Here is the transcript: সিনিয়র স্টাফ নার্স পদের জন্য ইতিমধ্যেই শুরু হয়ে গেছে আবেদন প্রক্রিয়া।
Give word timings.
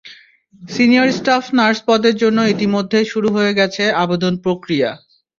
সিনিয়র 0.69 1.09
স্টাফ 1.11 1.45
নার্স 1.57 1.79
পদের 1.87 2.15
জন্য 2.21 2.39
ইতিমধ্যেই 2.53 3.05
শুরু 3.11 3.27
হয়ে 3.35 3.53
গেছে 3.59 3.83
আবেদন 4.03 4.33
প্রক্রিয়া। 4.43 4.89